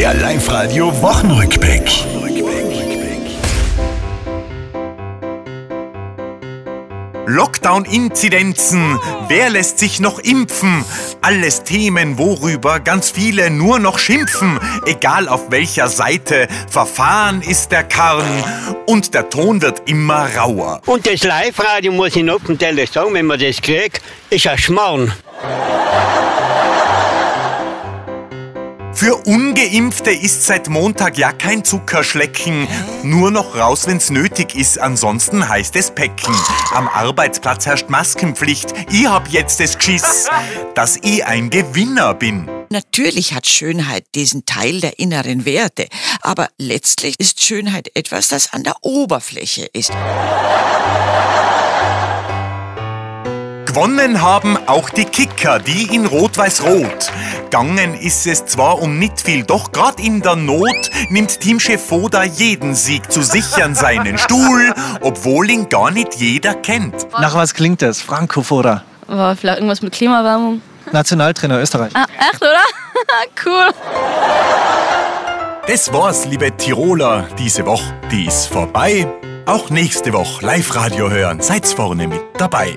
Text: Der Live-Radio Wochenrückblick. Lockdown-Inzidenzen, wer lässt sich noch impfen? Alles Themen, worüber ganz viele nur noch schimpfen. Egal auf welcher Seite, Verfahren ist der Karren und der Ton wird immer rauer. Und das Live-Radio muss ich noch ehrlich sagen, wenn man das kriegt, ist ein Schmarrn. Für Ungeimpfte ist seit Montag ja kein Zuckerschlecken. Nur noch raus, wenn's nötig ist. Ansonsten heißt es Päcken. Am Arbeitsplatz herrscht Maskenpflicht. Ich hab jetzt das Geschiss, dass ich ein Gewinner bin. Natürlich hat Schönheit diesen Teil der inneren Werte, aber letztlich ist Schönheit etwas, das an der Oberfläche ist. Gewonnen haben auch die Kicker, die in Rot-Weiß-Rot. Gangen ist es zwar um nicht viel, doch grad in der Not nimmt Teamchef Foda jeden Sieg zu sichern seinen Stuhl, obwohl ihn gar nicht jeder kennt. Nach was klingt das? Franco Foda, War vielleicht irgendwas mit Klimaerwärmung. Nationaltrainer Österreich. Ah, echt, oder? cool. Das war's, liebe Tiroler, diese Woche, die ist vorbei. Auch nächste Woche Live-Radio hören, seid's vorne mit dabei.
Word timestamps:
Der 0.00 0.14
Live-Radio 0.14 0.90
Wochenrückblick. 1.02 1.82
Lockdown-Inzidenzen, 7.26 8.98
wer 9.28 9.50
lässt 9.50 9.78
sich 9.78 10.00
noch 10.00 10.18
impfen? 10.18 10.86
Alles 11.20 11.64
Themen, 11.64 12.16
worüber 12.16 12.80
ganz 12.80 13.10
viele 13.10 13.50
nur 13.50 13.78
noch 13.78 13.98
schimpfen. 13.98 14.58
Egal 14.86 15.28
auf 15.28 15.50
welcher 15.50 15.88
Seite, 15.88 16.48
Verfahren 16.70 17.42
ist 17.42 17.70
der 17.70 17.84
Karren 17.84 18.42
und 18.86 19.12
der 19.12 19.28
Ton 19.28 19.60
wird 19.60 19.82
immer 19.84 20.34
rauer. 20.34 20.80
Und 20.86 21.06
das 21.06 21.24
Live-Radio 21.24 21.92
muss 21.92 22.16
ich 22.16 22.22
noch 22.22 22.40
ehrlich 22.58 22.90
sagen, 22.90 23.12
wenn 23.12 23.26
man 23.26 23.38
das 23.38 23.60
kriegt, 23.60 24.00
ist 24.30 24.46
ein 24.46 24.56
Schmarrn. 24.56 25.12
Für 28.92 29.16
Ungeimpfte 29.26 30.10
ist 30.10 30.44
seit 30.44 30.68
Montag 30.68 31.16
ja 31.16 31.32
kein 31.32 31.64
Zuckerschlecken. 31.64 32.68
Nur 33.02 33.30
noch 33.30 33.56
raus, 33.56 33.86
wenn's 33.86 34.10
nötig 34.10 34.54
ist. 34.54 34.78
Ansonsten 34.78 35.48
heißt 35.48 35.76
es 35.76 35.90
Päcken. 35.90 36.34
Am 36.74 36.88
Arbeitsplatz 36.88 37.66
herrscht 37.66 37.88
Maskenpflicht. 37.88 38.74
Ich 38.90 39.06
hab 39.06 39.28
jetzt 39.28 39.60
das 39.60 39.78
Geschiss, 39.78 40.28
dass 40.74 40.98
ich 41.02 41.24
ein 41.24 41.50
Gewinner 41.50 42.14
bin. 42.14 42.48
Natürlich 42.68 43.32
hat 43.32 43.46
Schönheit 43.46 44.04
diesen 44.14 44.44
Teil 44.44 44.80
der 44.80 44.98
inneren 44.98 45.44
Werte, 45.44 45.88
aber 46.20 46.48
letztlich 46.58 47.14
ist 47.18 47.42
Schönheit 47.42 47.90
etwas, 47.94 48.28
das 48.28 48.52
an 48.52 48.62
der 48.62 48.76
Oberfläche 48.82 49.66
ist. 49.72 49.92
Gewonnen 53.70 54.20
haben 54.20 54.58
auch 54.66 54.90
die 54.90 55.04
Kicker, 55.04 55.60
die 55.60 55.94
in 55.94 56.04
Rot-Weiß-Rot. 56.04 57.12
Gangen 57.52 57.94
ist 57.94 58.26
es 58.26 58.44
zwar 58.44 58.82
um 58.82 58.98
nicht 58.98 59.20
viel, 59.20 59.44
doch 59.44 59.70
grad 59.70 60.00
in 60.00 60.22
der 60.22 60.34
Not 60.34 60.90
nimmt 61.08 61.38
Teamchef 61.38 61.80
Foda 61.86 62.24
jeden 62.24 62.74
Sieg 62.74 63.12
zu 63.12 63.22
sichern 63.22 63.76
seinen 63.76 64.18
Stuhl, 64.18 64.74
obwohl 65.02 65.48
ihn 65.50 65.68
gar 65.68 65.92
nicht 65.92 66.16
jeder 66.16 66.54
kennt. 66.54 66.96
Nach 67.12 67.36
was 67.36 67.54
klingt 67.54 67.80
das? 67.80 68.02
Franco 68.02 68.42
Foda, 68.42 68.82
War 69.06 69.36
vielleicht 69.36 69.58
irgendwas 69.58 69.82
mit 69.82 69.92
Klimaerwärmung. 69.92 70.62
Nationaltrainer 70.90 71.60
Österreich. 71.60 71.92
Ah, 71.94 72.06
echt, 72.18 72.42
oder? 72.42 73.46
cool. 73.46 73.72
Das 75.68 75.92
war's, 75.92 76.24
liebe 76.24 76.56
Tiroler, 76.56 77.28
diese 77.38 77.64
Woche, 77.66 77.94
die 78.10 78.26
ist 78.26 78.46
vorbei. 78.46 79.06
Auch 79.46 79.70
nächste 79.70 80.12
Woche 80.12 80.44
Live-Radio 80.44 81.08
hören, 81.08 81.40
seid's 81.40 81.72
vorne 81.72 82.08
mit 82.08 82.20
dabei. 82.36 82.76